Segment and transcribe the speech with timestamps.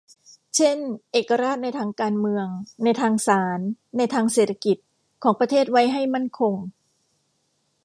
[0.55, 0.77] เช่น
[1.11, 2.47] เอกราชในทางการเมือง
[2.83, 3.59] ในทางศาล
[3.97, 4.77] ในทางเศรษฐกิจ
[5.23, 6.55] ของประเทศไว้ให้มั่นคง